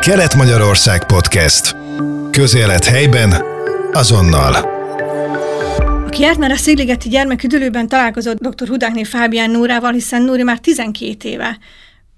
[0.00, 1.76] Kelet-Magyarország Podcast.
[2.30, 3.42] Közélet helyben,
[3.92, 4.54] azonnal.
[6.06, 8.68] Aki járt már a Szigligeti gyermeküdülőben találkozott dr.
[8.68, 11.58] Hudákné Fábián Nórával, hiszen Nóri már 12 éve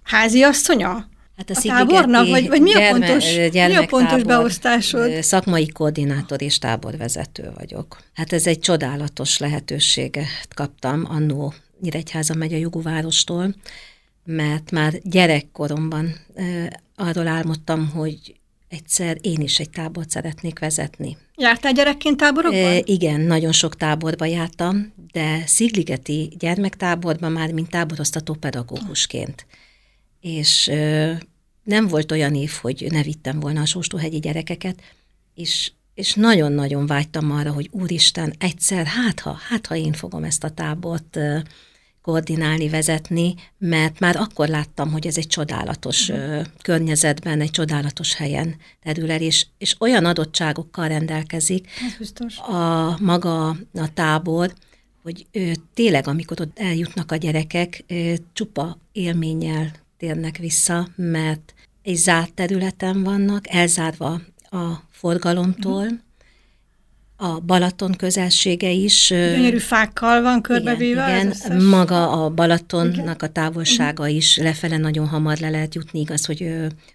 [0.02, 5.22] háziasszonya Hát a tábornak, vagy, vagy mi, a pontos, mi a pontos beosztásod?
[5.22, 7.98] Szakmai koordinátor és táborvezető vagyok.
[8.14, 13.54] Hát ez egy csodálatos lehetőséget kaptam annó Nyíregyháza megy a Juguvárostól,
[14.24, 16.14] mert már gyerekkoromban
[17.02, 18.34] arról álmodtam, hogy
[18.68, 21.16] egyszer én is egy tábort szeretnék vezetni.
[21.36, 22.60] Jártál gyerekként táborokban?
[22.60, 29.46] E, igen, nagyon sok táborba jártam, de Szigligeti gyermektáborban már mint táboroztató pedagógusként.
[30.20, 31.18] És e,
[31.62, 34.80] nem volt olyan év, hogy ne vittem volna a Sóstóhegyi gyerekeket,
[35.34, 40.44] és, és nagyon-nagyon vágytam arra, hogy úristen, egyszer, hát ha, hát ha én fogom ezt
[40.44, 41.18] a tábort
[42.02, 46.44] koordinálni, vezetni, mert már akkor láttam, hogy ez egy csodálatos uh-huh.
[46.62, 51.68] környezetben, egy csodálatos helyen terül el, és, és olyan adottságokkal rendelkezik
[52.36, 54.54] a maga a tábor,
[55.02, 61.96] hogy ő, tényleg, amikor ott eljutnak a gyerekek, ő, csupa élménnyel térnek vissza, mert egy
[61.96, 66.00] zárt területen vannak, elzárva a forgalomtól, uh-huh
[67.22, 69.08] a Balaton közelsége is.
[69.08, 71.08] Gyönyörű fákkal van körbevéve.
[71.08, 71.62] Igen, igen.
[71.62, 76.50] maga a Balatonnak a távolsága is lefele nagyon hamar le lehet jutni, igaz, hogy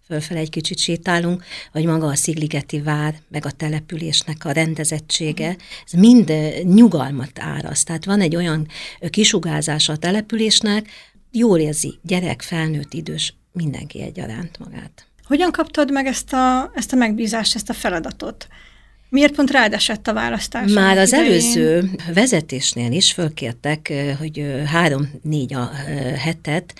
[0.06, 6.00] fölfele egy kicsit sétálunk, vagy maga a Szigligeti vár, meg a településnek a rendezettsége, ez
[6.00, 7.86] mind nyugalmat áraszt.
[7.86, 8.68] Tehát van egy olyan
[9.10, 10.88] kisugázása a településnek,
[11.32, 15.08] jól érzi gyerek, felnőtt, idős, mindenki egyaránt magát.
[15.24, 18.48] Hogyan kaptad meg ezt a, ezt a megbízást, ezt a feladatot?
[19.10, 20.72] Miért pont rád esett a választás?
[20.72, 21.32] Már az idején?
[21.32, 25.72] előző vezetésnél is fölkértek, hogy három-négy a
[26.18, 26.74] hetet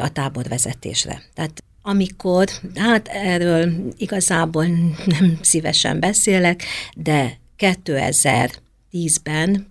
[0.00, 1.22] a táborvezetésre.
[1.34, 4.66] Tehát amikor, hát erről igazából
[5.04, 6.62] nem szívesen beszélek,
[6.96, 9.66] de 2010-ben,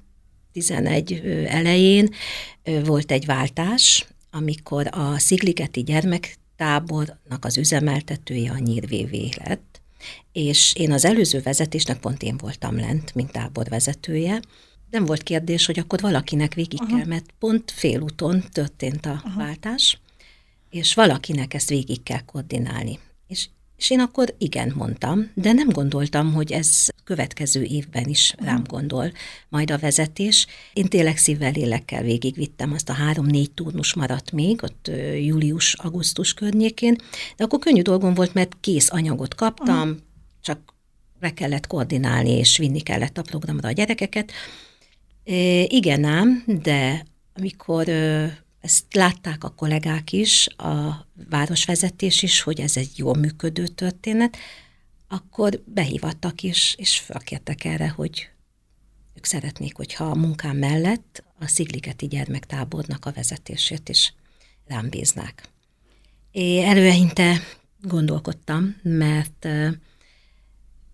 [0.51, 2.09] 11 elején
[2.85, 9.70] volt egy váltás, amikor a Szigligeti gyermektábornak az üzemeltetője a Nyírvévé lett,
[10.31, 14.41] és én az előző vezetésnek pont én voltam lent, mint táborvezetője,
[14.91, 16.95] nem volt kérdés, hogy akkor valakinek végig Aha.
[16.95, 19.39] kell, mert pont félúton történt a Aha.
[19.39, 19.99] váltás,
[20.69, 22.99] és valakinek ezt végig kell koordinálni.
[23.27, 23.49] És,
[23.81, 29.11] és én akkor igen mondtam, de nem gondoltam, hogy ez következő évben is rám gondol
[29.49, 30.47] majd a vezetés.
[30.73, 36.95] Én tényleg szívvel, lélekkel végigvittem, azt a három-négy turnus maradt még, ott július-augusztus környékén,
[37.37, 39.97] de akkor könnyű dolgom volt, mert kész anyagot kaptam,
[40.41, 40.73] csak
[41.19, 44.31] le kellett koordinálni, és vinni kellett a programra a gyerekeket.
[45.23, 47.87] É, igen ám, de amikor
[48.61, 54.37] ezt látták a kollégák is, a városvezetés is, hogy ez egy jól működő történet,
[55.07, 58.29] akkor behívattak is, és felkértek erre, hogy
[59.15, 64.13] ők szeretnék, hogyha a munkám mellett a Szigligeti gyermektábornak a vezetését is
[64.67, 65.49] rám bíznák.
[66.31, 67.39] É, előinte
[67.81, 69.47] gondolkodtam, mert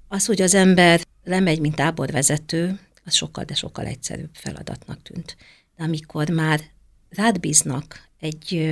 [0.07, 5.37] az, hogy az ember lemegy, mint táborvezető, az sokkal, de sokkal egyszerűbb feladatnak tűnt.
[5.75, 6.61] De amikor már
[7.09, 8.69] rád bíznak egy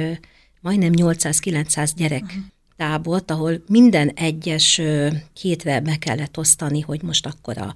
[0.62, 2.44] majdnem 800-900 gyerek uh-huh.
[2.78, 4.82] tábort, ahol minden egyes
[5.42, 7.74] hétre be kellett osztani, hogy most akkor a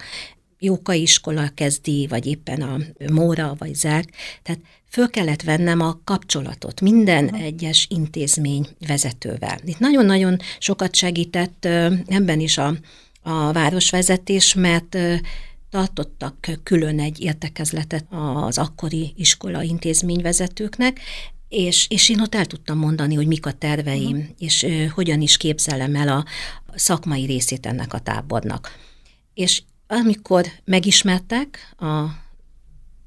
[0.62, 2.78] Jóka iskola kezdi, vagy éppen a
[3.12, 4.10] Móra, vagy Zerk.
[4.44, 7.42] Tehát föl kellett vennem a kapcsolatot minden uh-huh.
[7.42, 9.60] egyes intézmény vezetővel.
[9.64, 11.66] Itt nagyon-nagyon sokat segített
[12.08, 12.74] ebben is a
[13.22, 14.98] a városvezetés, mert
[15.70, 21.00] tartottak külön egy értekezletet az akkori iskola intézményvezetőknek,
[21.48, 24.36] és, és én ott el tudtam mondani, hogy mik a terveim, uh-huh.
[24.38, 26.26] és ö, hogyan is képzelem el a
[26.76, 28.70] szakmai részét ennek a tábornak.
[29.34, 32.06] És amikor megismertek a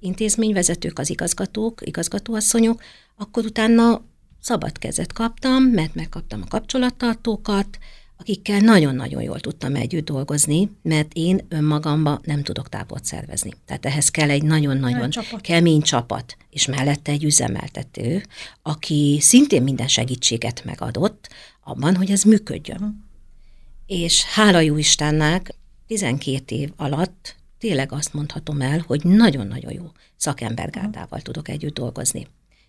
[0.00, 2.82] intézményvezetők, az igazgatók, igazgatóasszonyok,
[3.16, 4.04] akkor utána
[4.40, 7.78] szabad kezet kaptam, mert megkaptam a kapcsolattartókat,
[8.16, 13.52] akikkel nagyon-nagyon jól tudtam együtt dolgozni, mert én önmagamba nem tudok tábort szervezni.
[13.66, 15.40] Tehát ehhez kell egy nagyon-nagyon csapat.
[15.40, 18.22] kemény csapat, és mellette egy üzemeltető,
[18.62, 21.28] aki szintén minden segítséget megadott
[21.64, 22.80] abban, hogy ez működjön.
[22.80, 22.94] Uh-huh.
[23.86, 25.54] És hála jó Istennek
[25.86, 31.22] 12 év alatt tényleg azt mondhatom el, hogy nagyon-nagyon jó szakembergárdával uh-huh.
[31.22, 32.26] tudok együtt dolgozni.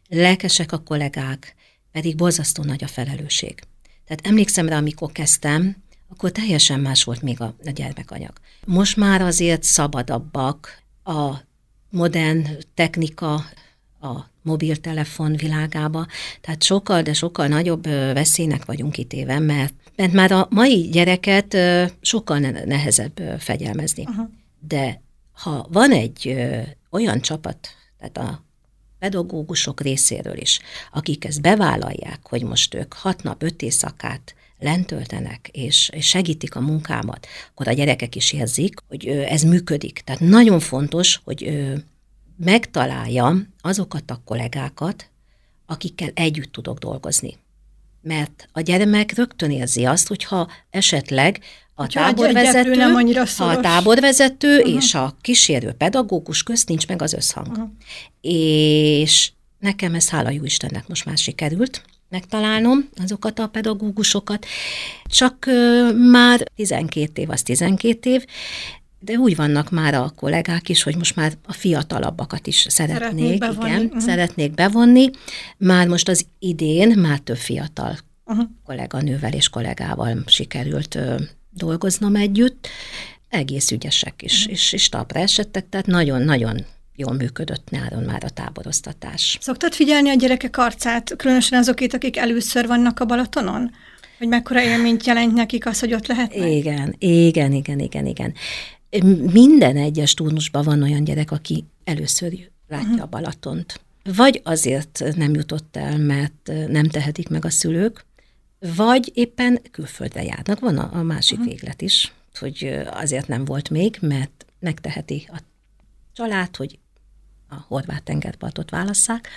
[0.09, 1.55] Lelkesek a kollégák,
[1.91, 3.63] pedig borzasztó nagy a felelősség.
[4.05, 5.75] Tehát emlékszem rá, amikor kezdtem,
[6.09, 8.33] akkor teljesen más volt még a, a gyermekanyag.
[8.65, 11.33] Most már azért szabadabbak a
[11.89, 13.33] modern technika,
[14.01, 16.07] a mobiltelefon világába.
[16.41, 21.57] Tehát sokkal, de sokkal nagyobb veszélynek vagyunk kitéve, mert, mert már a mai gyereket
[22.01, 24.03] sokkal nehezebb fegyelmezni.
[24.03, 24.29] Uh-huh.
[24.67, 25.01] De
[25.31, 26.35] ha van egy
[26.89, 28.43] olyan csapat, tehát a
[29.03, 30.59] pedagógusok részéről is,
[30.91, 37.27] akik ezt bevállalják, hogy most ők hat nap, öt éjszakát lentöltenek, és segítik a munkámat,
[37.51, 40.01] akkor a gyerekek is érzik, hogy ez működik.
[40.05, 41.69] Tehát nagyon fontos, hogy
[42.37, 45.09] megtaláljam azokat a kollégákat,
[45.65, 47.37] akikkel együtt tudok dolgozni.
[48.01, 51.39] Mert a gyermek rögtön érzi azt, hogyha esetleg
[51.75, 54.73] a táborvezető, nem annyira a táborvezető uh-huh.
[54.75, 57.47] és a kísérő pedagógus közt nincs meg az összhang.
[57.47, 57.69] Uh-huh.
[58.21, 64.45] És nekem ez hála jó Istennek most már sikerült megtalálnom azokat a pedagógusokat,
[65.05, 68.25] csak uh, már 12 év az 12 év,
[68.99, 73.39] de úgy vannak már a kollégák is, hogy most már a fiatalabbakat is szeretnék, szeretnék
[73.39, 73.69] bevonni.
[73.69, 74.01] igen, uh-huh.
[74.01, 75.09] szeretnék bevonni.
[75.57, 78.45] Már most az idén már több fiatal uh-huh.
[78.65, 80.97] kolléganővel és kollégával sikerült
[81.53, 82.67] dolgoznom együtt,
[83.29, 84.51] egész ügyesek is, uh-huh.
[84.53, 86.65] és, és talpra esettek, tehát nagyon-nagyon
[86.95, 89.37] jól működött nyáron már a táboroztatás.
[89.41, 93.71] Szoktad figyelni a gyerekek arcát, különösen azokét, akik először vannak a Balatonon?
[94.17, 96.49] Hogy mekkora élményt jelent nekik az, hogy ott lehetnek?
[96.49, 98.33] Igen, igen, igen, igen, igen.
[99.31, 102.31] Minden egyes turnusban van olyan gyerek, aki először
[102.67, 103.01] látja uh-huh.
[103.01, 103.81] a Balatont.
[104.15, 108.05] Vagy azért nem jutott el, mert nem tehetik meg a szülők,
[108.75, 110.59] vagy éppen külföldre járnak.
[110.59, 111.53] Van a, a másik uh-huh.
[111.53, 115.37] véglet is, hogy azért nem volt még, mert megteheti a
[116.13, 116.79] család, hogy
[117.49, 119.27] a horvát tengerpartot válasszák,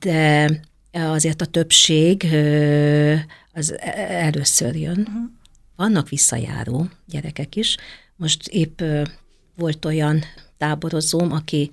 [0.00, 0.50] de
[0.92, 2.24] azért a többség
[3.52, 3.92] az e,
[4.24, 4.98] először jön.
[4.98, 5.30] Uh-huh.
[5.76, 7.76] Vannak visszajáró gyerekek is.
[8.16, 8.82] Most épp
[9.54, 10.22] volt olyan
[10.58, 11.70] táborozóm, aki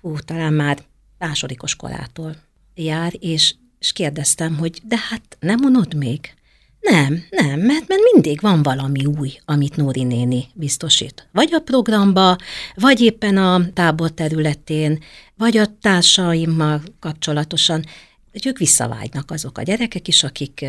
[0.00, 0.78] hú, talán már
[1.18, 2.36] másodikos korától
[2.74, 6.34] jár, és és kérdeztem, hogy de hát nem unod még?
[6.80, 11.28] Nem, nem, mert, mert mindig van valami új, amit Nóri néni biztosít.
[11.32, 12.36] Vagy a programba,
[12.74, 15.02] vagy éppen a tábor területén,
[15.36, 17.84] vagy a társaimmal kapcsolatosan.
[18.32, 20.66] Hogy ők visszavágynak azok a gyerekek is, akik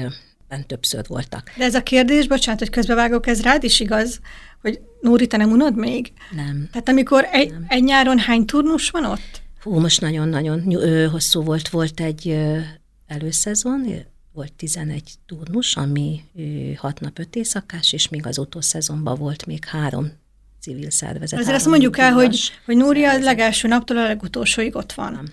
[0.67, 1.51] többször voltak.
[1.57, 4.19] De ez a kérdés, bocsánat, hogy közbevágok, ez rád is igaz,
[4.61, 6.11] hogy Nóri, te nem unod még?
[6.35, 6.67] Nem.
[6.71, 7.65] Tehát amikor egy, nem.
[7.67, 9.41] egy nyáron hány turnus van ott?
[9.61, 10.77] Hú, most nagyon-nagyon
[11.11, 11.69] hosszú volt.
[11.69, 12.37] Volt egy
[13.13, 13.85] előszezon,
[14.33, 16.21] volt 11 turnus, ami
[16.75, 20.11] 6 nap 5 éjszakás, és még az utolszezonban volt még három
[20.59, 21.39] civil szervezet.
[21.39, 25.31] Ezért azt mondjuk el, hogy, hogy Núria a legelső naptól a legutolsóig ott van.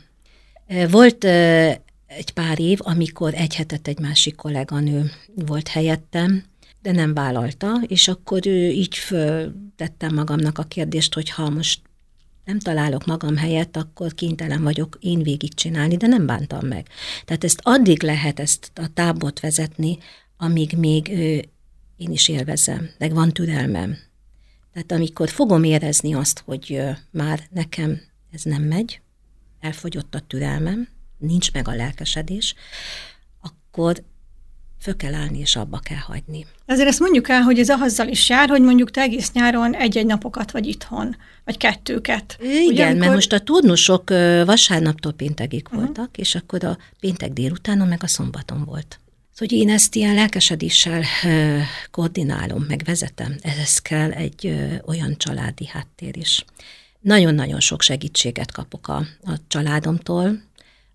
[0.91, 1.25] Volt
[2.06, 6.44] egy pár év, amikor egy hetet egy másik kolléganő volt helyettem,
[6.82, 11.81] de nem vállalta, és akkor ő így föltettem magamnak a kérdést, hogy ha most
[12.45, 16.89] nem találok magam helyett, akkor kénytelen vagyok én végigcsinálni, de nem bántam meg.
[17.25, 19.99] Tehát ezt addig lehet ezt a tábot vezetni,
[20.37, 21.45] amíg még ő,
[21.97, 23.99] én is élvezem, de van türelmem.
[24.73, 28.01] Tehát amikor fogom érezni azt, hogy már nekem
[28.33, 29.01] ez nem megy,
[29.61, 30.89] elfogyott a türelmem,
[31.19, 32.55] nincs meg a lelkesedés,
[33.41, 34.05] akkor
[34.81, 36.47] föl kell állni, és abba kell hagyni.
[36.67, 40.06] Azért ezt mondjuk el, hogy ez azzal is jár, hogy mondjuk te egész nyáron egy-egy
[40.06, 42.37] napokat vagy itthon, vagy kettőket.
[42.41, 43.00] Igen, Ugye, amikor...
[43.00, 44.09] mert most a turnusok
[44.44, 45.85] vasárnaptól péntekig uh-huh.
[45.85, 49.00] voltak, és akkor a péntek délutánon meg a szombaton volt.
[49.37, 51.05] Hogy én ezt ilyen lelkesedéssel
[51.91, 54.56] koordinálom, meg vezetem, ez kell egy
[54.87, 56.44] olyan családi háttér is.
[57.01, 60.43] Nagyon-nagyon sok segítséget kapok a, a családomtól,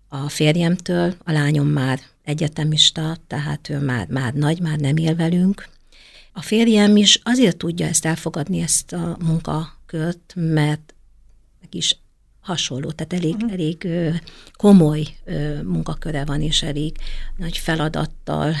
[0.08, 5.68] a férjemtől, a lányom már egyetemista, tehát ő már, már nagy, már nem él velünk.
[6.32, 10.94] A férjem is azért tudja ezt elfogadni, ezt a munkakört, mert
[11.70, 11.96] is
[12.40, 13.52] hasonló, tehát elég, uh-huh.
[13.52, 13.88] elég
[14.52, 15.06] komoly
[15.64, 16.96] munkaköre van, és elég
[17.36, 18.54] nagy feladattal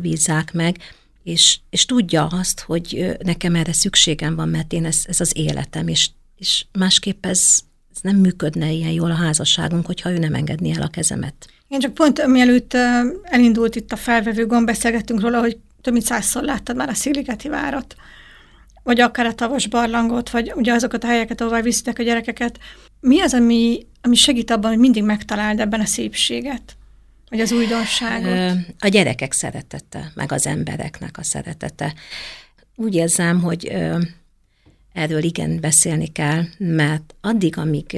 [0.00, 0.78] bízzák meg,
[1.22, 5.88] és, és tudja azt, hogy nekem erre szükségem van, mert én ez, ez az életem,
[5.88, 7.60] és, és másképp ez,
[7.94, 11.48] ez nem működne ilyen jól a házasságunk, hogyha ő nem engedné el a kezemet.
[11.70, 12.74] Én csak pont mielőtt
[13.22, 17.48] elindult itt a felvevő gomb, beszélgettünk róla, hogy több mint százszor láttad már a Szigligeti
[17.48, 17.94] várat,
[18.82, 22.58] vagy akár a tavas barlangot, vagy ugye azokat a helyeket, ahol viszitek a gyerekeket.
[23.00, 26.76] Mi az, ami, ami segít abban, hogy mindig megtaláld ebben a szépséget?
[27.28, 28.58] Vagy az újdonságot?
[28.78, 31.94] A gyerekek szeretete, meg az embereknek a szeretete.
[32.76, 33.72] Úgy érzem, hogy
[34.92, 37.96] erről igen beszélni kell, mert addig, amíg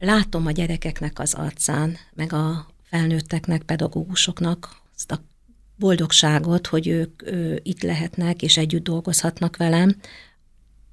[0.00, 5.22] látom a gyerekeknek az arcán, meg a felnőtteknek, pedagógusoknak azt a
[5.76, 9.96] boldogságot, hogy ők ő, itt lehetnek és együtt dolgozhatnak velem,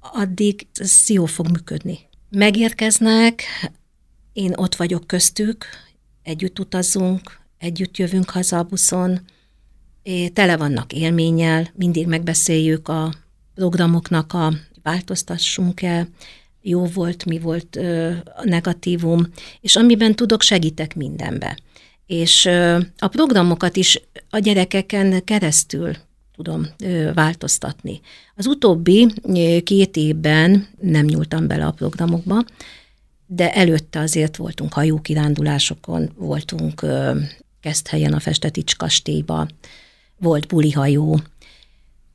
[0.00, 1.98] addig ez jó fog működni.
[2.30, 3.42] Megérkeznek,
[4.32, 5.64] én ott vagyok köztük,
[6.22, 9.20] együtt utazzunk, együtt jövünk haza a buszon,
[10.32, 13.14] tele vannak élménnyel, mindig megbeszéljük a
[13.54, 16.08] programoknak a változtassunk el,
[16.68, 19.26] jó volt, mi volt ö, a negatívum,
[19.60, 21.58] és amiben tudok, segítek mindenbe.
[22.06, 25.92] És ö, a programokat is a gyerekeken keresztül
[26.36, 28.00] tudom ö, változtatni.
[28.36, 29.12] Az utóbbi
[29.64, 32.44] két évben nem nyúltam bele a programokba,
[33.26, 37.18] de előtte azért voltunk hajókirándulásokon, voltunk ö,
[37.60, 39.48] Keszthelyen a Festetics kastélyba,
[40.16, 41.20] volt bulihajó,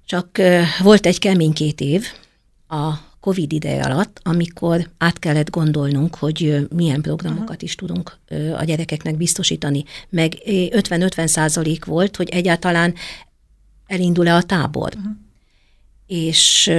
[0.06, 2.06] csak ö, volt egy kemény két év
[2.68, 8.18] a COVID ideje alatt, amikor át kellett gondolnunk, hogy milyen programokat is tudunk
[8.58, 9.84] a gyerekeknek biztosítani.
[10.10, 12.94] Meg 50-50 százalék volt, hogy egyáltalán
[13.88, 14.94] elindul-e a tábor.
[14.96, 15.12] Uh-huh.
[16.08, 16.72] És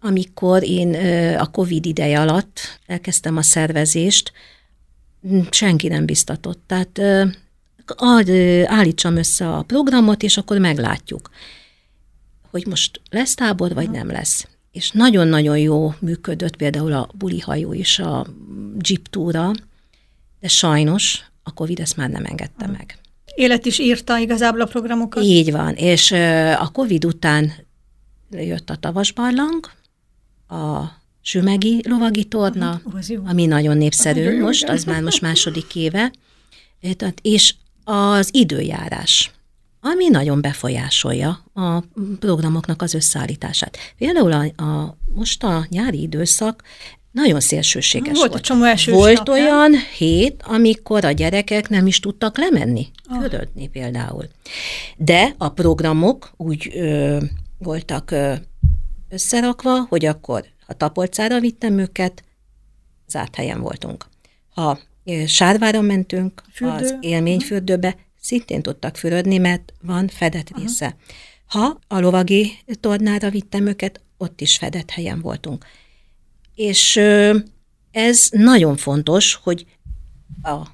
[0.00, 0.94] amikor én
[1.36, 4.32] a COVID ideje alatt elkezdtem a szervezést,
[5.50, 6.62] senki nem biztatott.
[6.66, 7.00] Tehát
[8.64, 11.30] állítsam össze a programot, és akkor meglátjuk,
[12.50, 14.48] hogy most lesz tábor, vagy nem lesz.
[14.72, 18.26] És nagyon-nagyon jó működött például a bulihajó és a
[18.78, 19.52] jeep túra,
[20.40, 22.98] de sajnos a Covid ezt már nem engedte meg.
[23.34, 25.24] Élet is írta igazából a programokat?
[25.24, 26.12] Így van, és
[26.58, 27.52] a Covid után
[28.30, 29.70] jött a tavasbarlang,
[30.48, 32.80] a Sümegi lovagi torna,
[33.24, 36.12] ami nagyon népszerű uh, most, az már most második éve,
[37.22, 39.30] és az időjárás,
[39.80, 41.80] ami nagyon befolyásolja a
[42.18, 43.76] programoknak az összeállítását.
[43.98, 46.62] Például a, a, most a nyári időszak
[47.10, 48.30] nagyon szélsőséges volt.
[48.30, 48.64] Volt, csomó
[48.98, 53.22] volt nap, olyan hét, amikor a gyerekek nem is tudtak lemenni, oh.
[53.22, 54.28] fürödni például.
[54.96, 57.18] De a programok úgy ö,
[57.58, 58.34] voltak ö,
[59.08, 62.24] összerakva, hogy akkor, ha Tapolcára vittem őket,
[63.06, 64.06] zárt helyen voltunk.
[64.54, 64.78] Ha
[65.26, 66.74] Sárvára mentünk, Fürdő.
[66.74, 70.96] az élményfürdőbe, szintén tudtak fürödni, mert van fedett része.
[71.48, 71.64] Aha.
[71.66, 75.64] Ha a lovagi tornára vittem őket, ott is fedett helyen voltunk.
[76.54, 76.96] És
[77.90, 79.66] ez nagyon fontos, hogy
[80.42, 80.66] a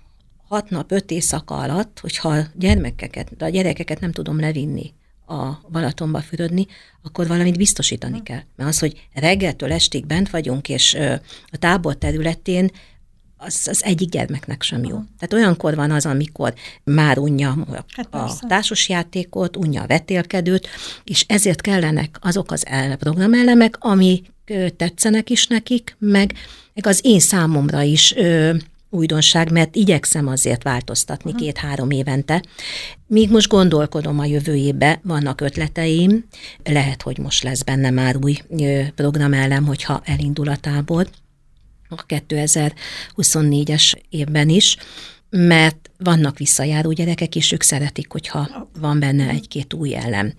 [0.49, 4.95] hat nap, öt éjszaka alatt, hogyha a gyermekeket, a gyerekeket nem tudom levinni
[5.27, 6.67] a Balatonba fürödni,
[7.03, 8.43] akkor valamit biztosítani kell.
[8.57, 10.95] Mert az, hogy reggeltől estig bent vagyunk, és
[11.47, 12.71] a tábor területén
[13.37, 14.97] az, az egyik gyermeknek sem jó.
[15.19, 17.67] Tehát olyankor van az, amikor már unja
[17.97, 20.69] hát a társasjátékot, unja a vetélkedőt,
[21.05, 22.67] és ezért kellenek azok az
[22.99, 24.23] programelemek, ami
[24.77, 26.33] tetszenek is nekik, meg,
[26.75, 28.55] meg az én számomra is ö,
[28.91, 31.47] újdonság, mert igyekszem azért változtatni uh-huh.
[31.47, 32.43] két-három évente.
[33.07, 36.25] Míg most gondolkodom a jövő évbe, vannak ötleteim,
[36.65, 38.37] lehet, hogy most lesz benne már új
[38.95, 41.09] programelem, hogyha elindul a tábor,
[41.89, 44.77] a 2024-es évben is,
[45.31, 50.35] mert vannak visszajáró gyerekek, és ők szeretik, hogyha van benne egy-két új elem.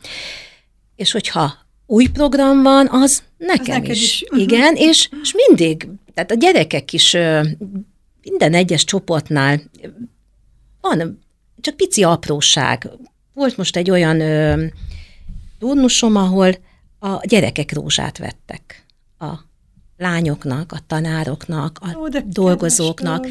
[0.95, 1.53] És hogyha
[1.85, 4.01] új program van, az nekem az is.
[4.01, 4.25] is.
[4.29, 4.39] Mhm.
[4.39, 7.11] Igen, és, és mindig, tehát a gyerekek is
[8.21, 9.61] minden egyes csoportnál
[10.81, 11.19] van
[11.61, 12.89] csak pici apróság.
[13.33, 14.21] Volt most egy olyan
[15.59, 16.55] turnusom, ahol
[16.99, 18.85] a gyerekek rózsát vettek
[19.19, 19.46] a
[19.97, 23.27] lányoknak, a tanároknak, a Ó, dolgozóknak.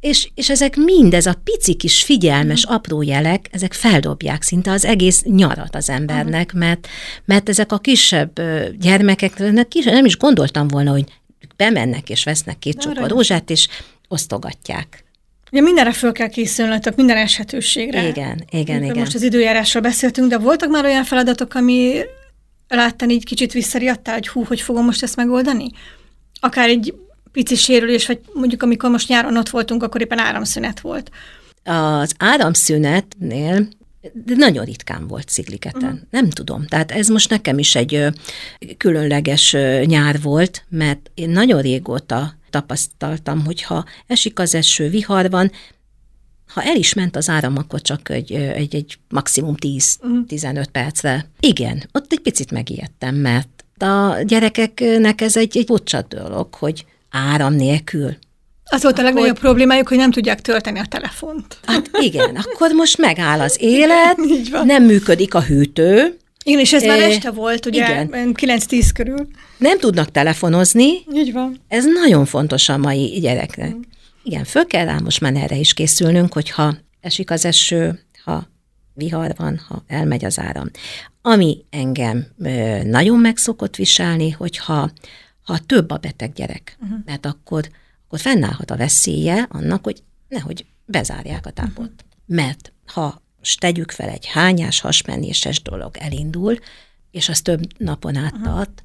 [0.00, 2.74] És, és ezek mind, ez a pici kis figyelmes, mm.
[2.74, 6.88] apró jelek, ezek feldobják szinte az egész nyarat az embernek, mert,
[7.24, 8.40] mert ezek a kisebb
[8.78, 9.38] gyermekek,
[9.84, 11.04] nem is gondoltam volna, hogy
[11.56, 13.68] bemennek és vesznek két csokor rózsát, és
[14.08, 15.04] osztogatják.
[15.52, 18.08] Ugye mindenre föl kell készülnötök, minden eshetőségre.
[18.08, 18.98] Igen, igen, igen.
[18.98, 22.00] Most az időjárásról beszéltünk, de voltak már olyan feladatok, ami
[22.76, 25.70] láttán így kicsit visszariadtál, hogy hú, hogy fogom most ezt megoldani?
[26.40, 26.94] Akár egy
[27.32, 31.10] pici sérülés, vagy mondjuk amikor most nyáron ott voltunk, akkor éppen áramszünet volt.
[31.64, 33.68] Az áramszünetnél
[34.12, 35.82] de nagyon ritkán volt Szigligeten.
[35.82, 36.00] Uh-huh.
[36.10, 36.66] Nem tudom.
[36.66, 38.06] Tehát ez most nekem is egy
[38.76, 45.50] különleges nyár volt, mert én nagyon régóta tapasztaltam, hogy ha esik az eső, vihar van,
[46.54, 50.64] ha el is ment az áram, akkor csak egy, egy, egy maximum 10-15 uh-huh.
[50.72, 51.26] percre.
[51.40, 57.54] Igen, ott egy picit megijedtem, mert a gyerekeknek ez egy, egy bocsat dolog, hogy áram
[57.54, 58.16] nélkül.
[58.64, 61.58] Az volt a legnagyobb problémájuk, hogy nem tudják tölteni a telefont.
[61.66, 64.16] Hát igen, akkor most megáll az élet,
[64.64, 66.16] nem működik a hűtő.
[66.44, 69.26] Igen, és ez már este volt, ugye, 9-10 körül.
[69.58, 70.90] Nem tudnak telefonozni.
[71.14, 71.60] Így van.
[71.68, 73.74] Ez nagyon fontos a mai gyereknek.
[73.74, 73.80] Mm.
[74.22, 78.48] Igen, föl kell rá most már erre is készülnünk, hogyha esik az eső, ha
[78.94, 80.70] vihar van, ha elmegy az áram.
[81.22, 84.90] Ami engem ö, nagyon meg szokott viselni, hogyha
[85.42, 86.98] ha több a beteg gyerek, uh-huh.
[87.04, 87.68] mert akkor
[88.12, 91.78] akkor fennállhat a veszélye annak, hogy nehogy bezárják a tábort.
[91.78, 92.36] Uh-huh.
[92.44, 93.22] Mert ha
[93.58, 96.58] tegyük fel egy hányás, hasmenéses dolog elindul,
[97.10, 98.82] és az több napon át tart,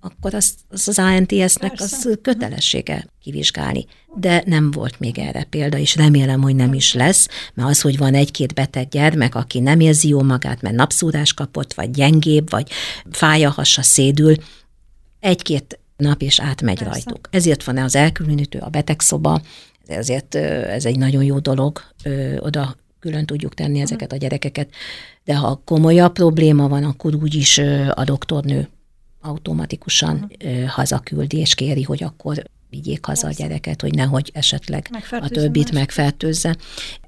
[0.00, 3.86] akkor az az, az ANTS-nek az kötelessége kivizsgálni.
[4.16, 7.98] De nem volt még erre példa, és remélem, hogy nem is lesz, mert az, hogy
[7.98, 12.70] van egy-két beteg gyermek, aki nem érzi jó magát, mert napszúrás kapott, vagy gyengébb, vagy
[13.10, 14.34] fáj a hasa, szédül,
[15.20, 16.92] egy-két nap és átmegy Persze.
[16.92, 17.28] rajtuk.
[17.30, 19.40] Ezért van az elkülönítő, a betegszoba,
[19.86, 21.80] ezért ez egy nagyon jó dolog,
[22.38, 24.70] oda külön tudjuk tenni ezeket a gyerekeket,
[25.24, 27.58] de ha komolyabb probléma van, akkor úgyis
[27.94, 28.68] a doktornő
[29.20, 30.64] automatikusan uh-huh.
[30.64, 36.56] hazaküldi, és kéri, hogy akkor vigyék haza a gyereket, hogy nehogy esetleg a többit megfertőzze.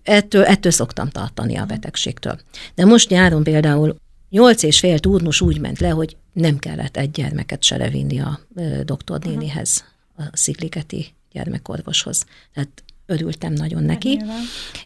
[0.03, 2.41] Ettől, ettől szoktam tartani a betegségtől.
[2.75, 3.97] De most nyáron például
[4.31, 8.41] nyolc és fél turnus úgy ment le, hogy nem kellett egy gyermeket se levinni a
[8.85, 9.85] doktornénihez,
[10.17, 12.25] a szigligeti gyermekorvoshoz.
[12.55, 14.21] Tehát örültem nagyon neki.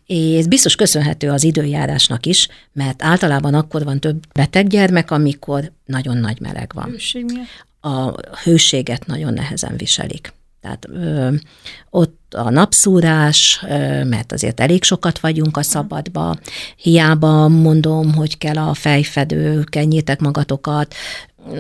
[0.07, 5.73] És ez biztos köszönhető az időjárásnak is, mert általában akkor van több beteg gyermek, amikor
[5.85, 6.91] nagyon nagy meleg van.
[6.91, 7.67] Hőség miatt?
[7.81, 10.33] A hőséget nagyon nehezen viselik.
[10.61, 11.35] Tehát ö,
[11.91, 16.39] ott a napszúrás, ö, mert azért elég sokat vagyunk a szabadba,
[16.77, 20.95] hiába mondom, hogy kell a fejfedő, kenjétek magatokat,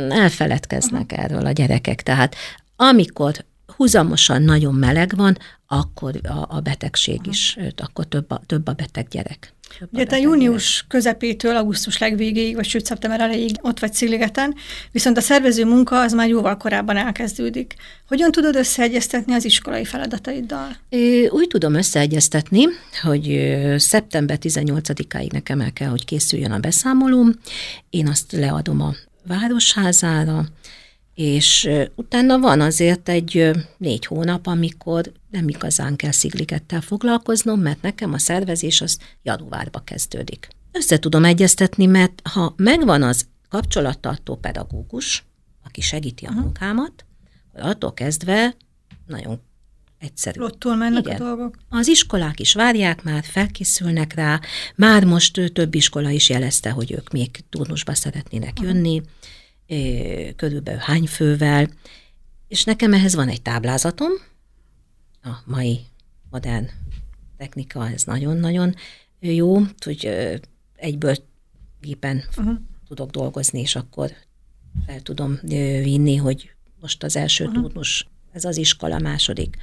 [0.08, 1.24] elfeledkeznek uh-huh.
[1.24, 2.02] erről a gyerekek.
[2.02, 2.34] Tehát
[2.76, 3.44] amikor
[3.76, 9.08] húzamosan nagyon meleg van, akkor a, a betegség is, akkor több a, több a beteg
[9.08, 9.54] gyerek.
[9.92, 10.88] Ugye te június gyerek.
[10.88, 14.54] közepétől augusztus legvégéig, vagy sőt szeptember elejéig ott vagy Sziligeten,
[14.92, 17.74] viszont a szervező munka az már jóval korábban elkezdődik.
[18.08, 20.76] Hogyan tudod összeegyeztetni az iskolai feladataiddal?
[20.88, 22.64] É, úgy tudom összeegyeztetni,
[23.02, 27.34] hogy szeptember 18-áig nekem el kell, hogy készüljön a beszámolóm,
[27.90, 28.94] én azt leadom a
[29.26, 30.44] városházára,
[31.16, 38.12] és utána van azért egy négy hónap, amikor nem igazán kell szigligettel foglalkoznom, mert nekem
[38.12, 40.48] a szervezés az januárba kezdődik.
[40.72, 45.24] Össze tudom egyeztetni, mert ha megvan az kapcsolattartó pedagógus,
[45.64, 47.04] aki segíti a munkámat,
[47.52, 48.56] akkor attól kezdve
[49.06, 49.40] nagyon
[49.98, 50.40] egyszerű.
[50.40, 51.20] Lottul mennek Igen.
[51.20, 51.56] a dolgok.
[51.68, 54.40] Az iskolák is várják már, felkészülnek rá,
[54.74, 59.14] már most több iskola is jelezte, hogy ők még turnusba szeretnének jönni, uh-huh
[60.36, 61.68] körülbelül hány fővel,
[62.48, 64.10] és nekem ehhez van egy táblázatom,
[65.22, 65.80] a mai
[66.30, 66.68] modern
[67.36, 68.74] technika, ez nagyon-nagyon
[69.20, 70.08] jó, hogy
[70.76, 71.16] egyből
[71.80, 72.56] gépen uh-huh.
[72.88, 74.10] tudok dolgozni, és akkor
[74.86, 75.38] fel tudom
[75.82, 76.50] vinni, hogy
[76.80, 77.62] most az első uh-huh.
[77.62, 79.56] turnus, ez az iskola második.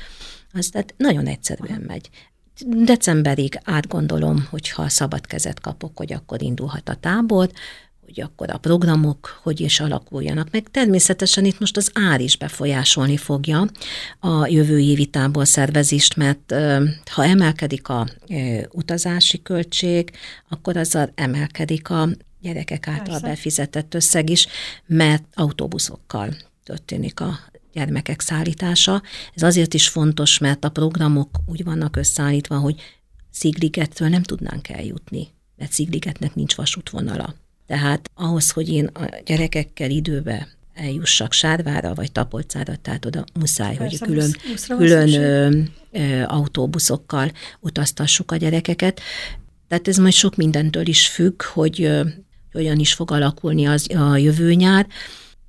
[0.54, 1.88] Az tehát nagyon egyszerűen uh-huh.
[1.88, 2.10] megy.
[2.86, 7.52] Decemberig átgondolom, hogyha szabad kezet kapok, hogy akkor indulhat a tábor,
[8.14, 10.48] hogy akkor a programok hogy is alakuljanak.
[10.52, 13.68] Meg természetesen itt most az ár is befolyásolni fogja
[14.20, 16.54] a jövő évi szervezést, mert
[17.12, 18.08] ha emelkedik a
[18.72, 20.12] utazási költség,
[20.50, 22.10] akkor azzal emelkedik a
[22.42, 23.28] gyerekek által Persze.
[23.28, 24.48] befizetett összeg is,
[24.86, 27.40] mert autóbuszokkal történik a
[27.74, 29.02] gyermekek szállítása.
[29.34, 32.82] Ez azért is fontos, mert a programok úgy vannak összeállítva, hogy
[33.32, 37.36] Szigligetről nem tudnánk eljutni, mert Szigligetnek nincs vasútvonala.
[37.74, 44.06] Tehát ahhoz, hogy én a gyerekekkel időbe eljussak Sárvára vagy Tapolcára, tehát oda muszáj, Persze,
[44.06, 44.36] hogy külön,
[44.68, 45.60] külön ö,
[45.92, 49.02] ö, autóbuszokkal utaztassuk a gyerekeket.
[49.68, 52.02] Tehát ez majd sok mindentől is függ, hogy ö,
[52.52, 54.88] hogyan is fog alakulni az, a jövő nyár.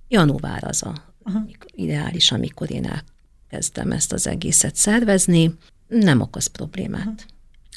[0.08, 1.42] Január az a uh-huh.
[1.74, 3.02] ideális, amikor én
[3.50, 5.54] elkezdem ezt az egészet szervezni.
[5.88, 7.26] Nem okoz problémát.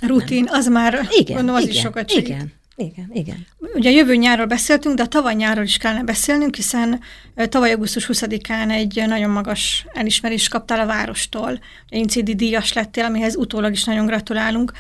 [0.01, 0.19] Uh-huh.
[0.19, 2.27] Rutin, az már igen, gondolom, az igen, is sokat segít.
[2.27, 3.45] Igen, igen, igen.
[3.57, 6.99] Ugye jövő nyárról beszéltünk, de a tavaly nyárról is kellene beszélnünk, hiszen
[7.35, 11.59] tavaly augusztus 20-án egy nagyon magas elismerést kaptál a várostól.
[11.89, 14.71] Incidi díjas lettél, amihez utólag is nagyon gratulálunk.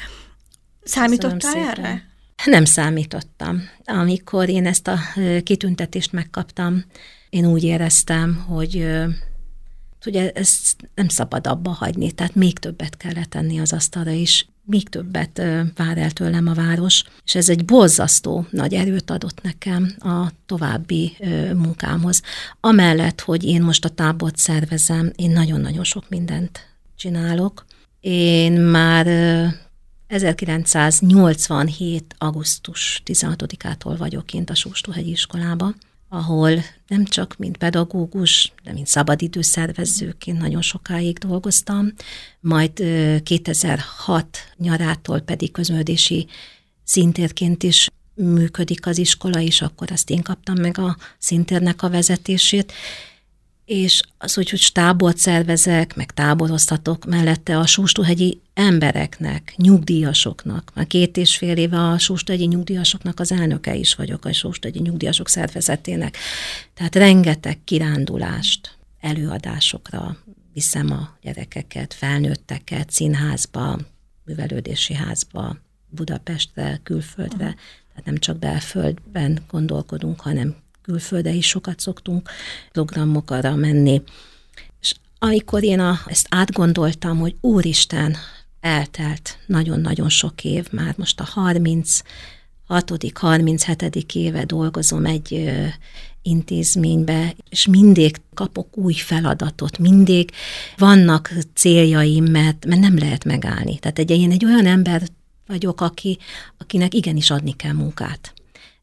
[0.83, 2.03] Számítottál erre?
[2.45, 3.69] Nem számítottam.
[3.85, 4.97] Amikor én ezt a
[5.43, 6.85] kitüntetést megkaptam,
[7.29, 8.87] én úgy éreztem, hogy
[10.05, 14.89] ugye ezt nem szabad abba hagyni, tehát még többet kellett tenni az asztalra is még
[14.89, 15.41] többet
[15.75, 21.17] vár el tőlem a város, és ez egy borzasztó nagy erőt adott nekem a további
[21.53, 22.21] munkámhoz.
[22.59, 26.59] Amellett, hogy én most a tábort szervezem, én nagyon-nagyon sok mindent
[26.95, 27.65] csinálok.
[27.99, 29.07] Én már
[30.07, 32.15] 1987.
[32.17, 35.73] augusztus 16-ától vagyok kint a Sóstóhegyi iskolába,
[36.09, 41.93] ahol nem csak mint pedagógus, de mint szabadidőszervezőként nagyon sokáig dolgoztam,
[42.39, 42.83] majd
[43.23, 46.27] 2006 nyarától pedig közművődési
[46.83, 52.73] szintérként is működik az iskola, és akkor azt én kaptam meg a szintérnek a vezetését.
[53.67, 60.71] És az, hogy, hogy tábort szervezek, meg táboroztatok mellette a Sóstóhegyi embereknek, nyugdíjasoknak.
[60.73, 65.29] Már két és fél éve a Sóstóhegyi nyugdíjasoknak az elnöke is vagyok, a Sóstóhegyi nyugdíjasok
[65.29, 66.17] szervezetének.
[66.73, 70.17] Tehát rengeteg kirándulást, előadásokra
[70.53, 73.79] viszem a gyerekeket, felnőtteket, színházba,
[74.25, 75.57] művelődési házba,
[75.89, 77.55] Budapestre, külföldre,
[77.89, 80.55] tehát nem csak belföldben gondolkodunk, hanem
[80.87, 82.29] külföldre is sokat szoktunk
[82.71, 84.01] programokra menni.
[84.81, 88.15] És amikor én a, ezt átgondoltam, hogy úristen,
[88.59, 91.99] eltelt nagyon-nagyon sok év, már most a 30
[92.67, 93.95] hatodik, 37.
[94.13, 95.51] éve dolgozom egy
[96.21, 100.31] intézménybe, és mindig kapok új feladatot, mindig
[100.77, 103.79] vannak céljaim, mert, mert nem lehet megállni.
[103.79, 105.01] Tehát egy, én egy olyan ember
[105.47, 106.17] vagyok, aki,
[106.57, 108.33] akinek igenis adni kell munkát.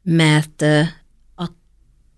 [0.03, 0.64] Mert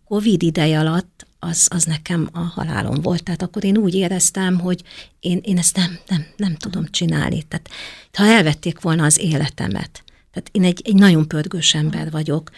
[0.08, 3.22] Covid ideje alatt az, az nekem a halálom volt.
[3.22, 4.82] Tehát akkor én úgy éreztem, hogy
[5.20, 7.42] én, én ezt nem, nem, nem tudom csinálni.
[7.42, 7.68] Tehát
[8.12, 12.50] ha elvették volna az életemet, tehát én egy, egy nagyon pörgős ember vagyok,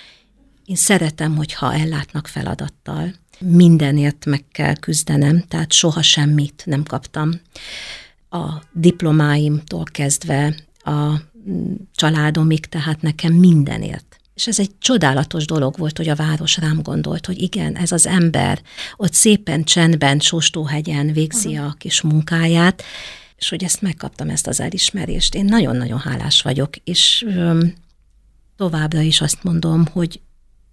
[0.65, 3.15] én szeretem, hogyha ellátnak feladattal.
[3.39, 7.31] Mindenért meg kell küzdenem, tehát soha semmit nem kaptam.
[8.31, 11.21] A diplomáimtól kezdve a
[11.95, 14.08] családomig, tehát nekem mindenért.
[14.39, 18.07] És ez egy csodálatos dolog volt, hogy a város rám gondolt, hogy igen, ez az
[18.07, 18.63] ember
[18.97, 22.83] ott szépen csendben Sóstóhegyen végzi a kis munkáját,
[23.37, 25.35] és hogy ezt megkaptam, ezt az elismerést.
[25.35, 27.75] Én nagyon-nagyon hálás vagyok, és öm,
[28.57, 30.21] továbbra is azt mondom, hogy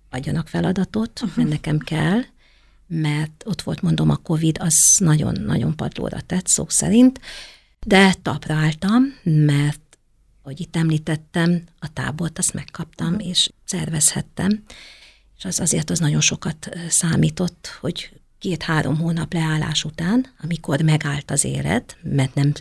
[0.09, 1.37] adjanak feladatot, uh-huh.
[1.37, 2.21] mert nekem kell,
[2.87, 7.19] mert ott volt, mondom, a Covid, az nagyon-nagyon padlóra tett szó szerint,
[7.85, 9.79] de tapra álltam, mert
[10.45, 13.27] hogy itt említettem, a tábort azt megkaptam, uh-huh.
[13.27, 14.63] és szervezhettem,
[15.37, 21.43] és az azért az nagyon sokat számított, hogy két-három hónap leállás után, amikor megállt az
[21.43, 22.53] élet, mert nem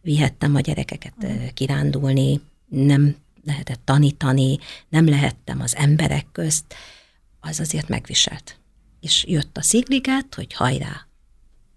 [0.00, 1.52] vihettem a gyerekeket uh-huh.
[1.52, 6.74] kirándulni, nem lehetett tanítani, nem lehettem az emberek közt,
[7.40, 8.58] az azért megviselt.
[9.00, 11.06] És jött a szigliget, hogy hajrá,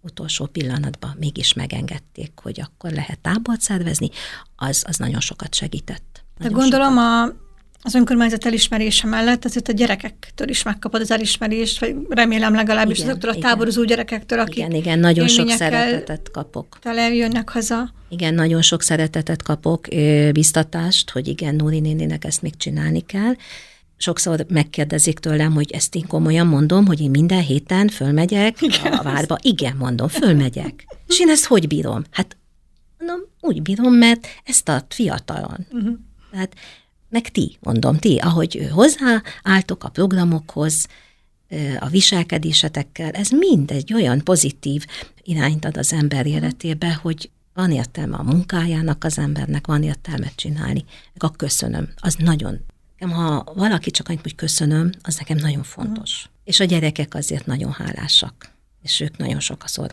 [0.01, 4.09] utolsó pillanatban mégis megengedték, hogy akkor lehet tábort szervezni,
[4.55, 6.23] az, az nagyon sokat segített.
[6.37, 7.29] De gondolom sokat.
[7.29, 7.46] a
[7.81, 13.09] az önkormányzat elismerése mellett azért a gyerekektől is megkapod az elismerést, vagy remélem legalábbis igen,
[13.09, 16.77] azoktól a táborozó gyerekektől, akik Igen, igen, nagyon sok szeretetet kapok.
[16.81, 17.93] Tele jönnek haza.
[18.09, 19.87] Igen, nagyon sok szeretetet kapok,
[20.31, 23.33] biztatást, hogy igen, Nóri nénének ezt még csinálni kell.
[23.97, 28.93] Sokszor megkérdezik tőlem, hogy ezt én komolyan mondom, hogy én minden héten fölmegyek igen.
[28.93, 29.37] a várba.
[29.41, 30.85] Igen, mondom, fölmegyek.
[31.07, 32.03] És én ezt hogy bírom?
[32.11, 32.37] Hát
[32.97, 35.67] mondom, úgy bírom, mert ezt a fiatalon.
[35.71, 35.93] Uh-huh.
[36.31, 36.53] Tehát
[37.09, 40.87] meg ti, mondom, ti, ahogy hozzáálltok a programokhoz,
[41.79, 44.85] a viselkedésetekkel, ez mind egy olyan pozitív
[45.23, 50.85] irányt ad az ember életébe, hogy van értelme a munkájának az embernek, van értelme csinálni.
[51.13, 52.59] Meg a köszönöm, az nagyon.
[52.99, 56.29] Ha valaki csak annyit, hogy köszönöm, az nekem nagyon fontos.
[56.43, 59.91] És a gyerekek azért nagyon hálásak, és ők nagyon sokszor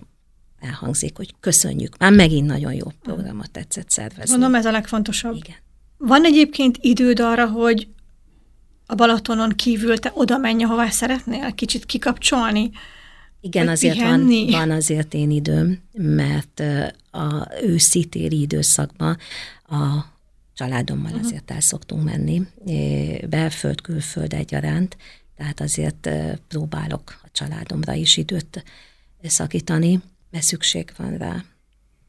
[0.60, 1.98] elhangzik, hogy köszönjük.
[1.98, 4.30] Már megint nagyon jó programot tetszett szervezni.
[4.30, 5.34] Mondom, ez a legfontosabb.
[5.34, 5.56] Igen.
[5.96, 7.88] Van egyébként időd arra, hogy
[8.86, 12.70] a Balatonon kívül te oda menj, ahová szeretnél, kicsit kikapcsolni?
[13.40, 16.62] Igen, azért van, van azért én időm, mert
[17.10, 19.16] a őszi téli időszakban
[19.68, 20.12] a
[20.54, 21.26] családommal uh-huh.
[21.26, 22.42] azért el szoktunk menni,
[23.28, 24.96] belföld, külföld egyaránt,
[25.36, 26.08] tehát azért
[26.48, 28.64] próbálok a családomra is időt
[29.22, 31.44] szakítani, mert szükség van rá.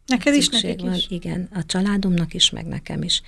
[0.06, 1.08] Neked is, nekik van, is.
[1.10, 3.21] Igen, a családomnak is, meg nekem is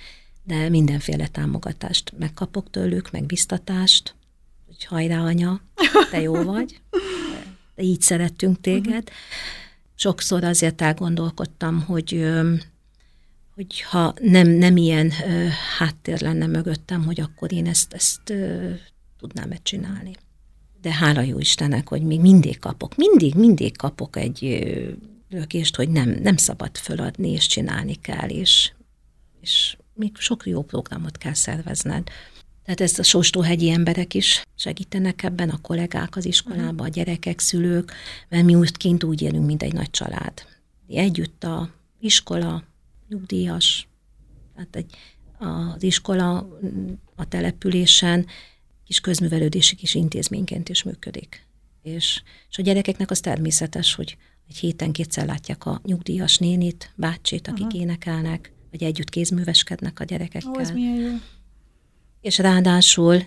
[0.48, 4.14] de mindenféle támogatást megkapok tőlük, meg biztatást,
[4.66, 5.60] hogy hajrá anya,
[6.10, 6.80] te jó vagy,
[7.74, 9.08] de így szerettünk téged.
[9.94, 12.30] Sokszor azért elgondolkodtam, hogy
[13.54, 15.12] hogy ha nem, nem ilyen
[15.78, 18.32] háttér lenne mögöttem, hogy akkor én ezt, ezt
[19.18, 20.12] tudnám-e csinálni.
[20.82, 24.66] De hála jó Istennek, hogy még mindig kapok, mindig, mindig kapok egy
[25.30, 28.72] lökést, hogy nem, nem szabad föladni, és csinálni kell, és,
[29.40, 32.08] és még sok jó programot kell szervezned.
[32.64, 37.92] Tehát ezt a sóstóhegyi emberek is segítenek ebben, a kollégák az iskolában, a gyerekek, szülők,
[38.28, 40.32] mert mi úgy kint úgy élünk, mint egy nagy család.
[40.88, 42.62] Együtt a iskola,
[43.08, 43.88] nyugdíjas,
[44.54, 44.96] tehát egy,
[45.38, 46.58] az iskola
[47.16, 48.26] a településen
[48.84, 51.46] kis közművelődési kis intézményként is működik.
[51.82, 54.16] És, és a gyerekeknek az természetes, hogy
[54.48, 57.80] egy héten kétszer látják a nyugdíjas nénit, bácsit, akik uh-huh.
[57.80, 60.52] énekelnek, vagy együtt kézműveskednek a gyerekekkel.
[60.56, 61.16] Ó, ez milyen jó.
[62.20, 63.22] És ráadásul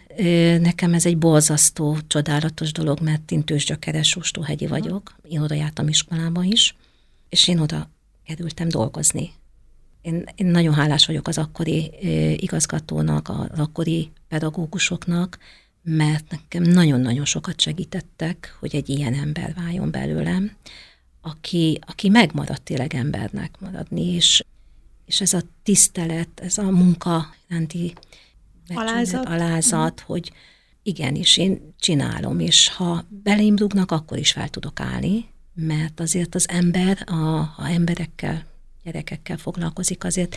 [0.59, 6.43] nekem ez egy borzasztó, csodálatos dolog, mert én tőzsgyökeres Sóstóhegyi vagyok, én oda jártam iskolába
[6.43, 6.75] is,
[7.29, 7.89] és én oda
[8.25, 9.31] kerültem dolgozni.
[10.01, 11.91] Én, én nagyon hálás vagyok az akkori
[12.37, 15.37] igazgatónak, az akkori pedagógusoknak,
[15.83, 20.51] mert nekem nagyon-nagyon sokat segítettek, hogy egy ilyen ember váljon belőlem,
[21.21, 24.43] aki, aki megmaradt tényleg embernek maradni, és,
[25.11, 27.93] és ez a tisztelet, ez a munka iránti
[28.67, 30.03] alázat, alázat mm.
[30.05, 30.31] hogy
[30.83, 36.49] igenis, én csinálom, és ha belém rúgnak, akkor is fel tudok állni, mert azért az
[36.49, 37.13] ember, a,
[37.55, 38.45] ha emberekkel,
[38.83, 40.35] gyerekekkel foglalkozik, azért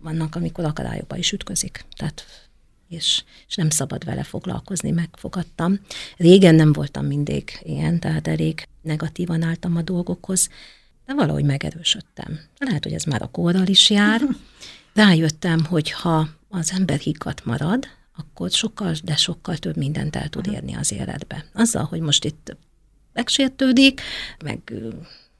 [0.00, 1.84] vannak, amikor akadályokba is ütközik.
[1.96, 2.24] Tehát
[2.88, 5.80] és, és nem szabad vele foglalkozni, megfogadtam.
[6.16, 10.48] Régen nem voltam mindig ilyen, tehát elég negatívan álltam a dolgokhoz,
[11.06, 12.40] de valahogy megerősödtem.
[12.58, 14.20] Lehet, hogy ez már a korral is jár.
[14.94, 20.46] Rájöttem, hogy ha az ember higgadt marad, akkor sokkal, de sokkal több mindent el tud
[20.46, 21.44] érni az életbe.
[21.52, 22.56] Azzal, hogy most itt
[23.12, 24.00] megsértődik,
[24.44, 24.72] meg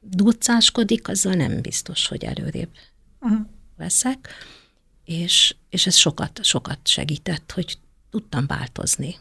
[0.00, 2.68] ducáskodik, azzal nem biztos, hogy előrébb
[3.20, 3.46] uh-huh.
[3.76, 4.29] leszek
[5.07, 7.79] és, és ez sokat, sokat segített, hogy
[8.11, 9.16] tudtam változni.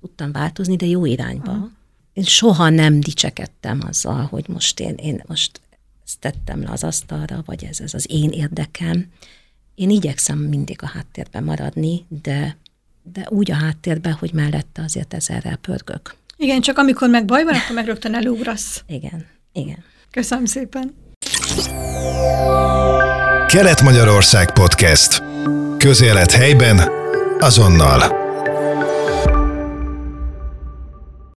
[0.00, 1.52] Tudtam változni, de jó irányba.
[1.52, 1.70] Uh-huh.
[2.12, 5.60] Én soha nem dicsekedtem azzal, hogy most én, én most
[6.04, 9.06] ezt tettem le az asztalra, vagy ez, ez az én érdekem.
[9.74, 12.56] Én igyekszem mindig a háttérben maradni, de,
[13.12, 16.14] de úgy a háttérben, hogy mellette azért ezerrel pörgök.
[16.36, 18.84] Igen, csak amikor meg baj van, akkor meg rögtön elugrasz.
[18.86, 19.84] Igen, igen.
[20.10, 20.94] Köszönöm szépen.
[23.46, 25.22] Kelet-Magyarország Podcast.
[25.78, 26.90] Közélet helyben,
[27.38, 28.21] azonnal.